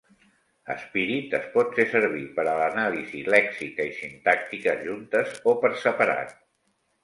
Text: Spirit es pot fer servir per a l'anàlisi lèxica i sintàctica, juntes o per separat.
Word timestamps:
Spirit 0.83 1.35
es 1.39 1.45
pot 1.57 1.75
fer 1.79 1.85
servir 1.91 2.23
per 2.39 2.47
a 2.47 2.57
l'anàlisi 2.61 3.23
lèxica 3.35 3.87
i 3.93 3.95
sintàctica, 4.01 4.77
juntes 4.91 5.41
o 5.55 5.59
per 5.65 5.75
separat. 5.87 6.39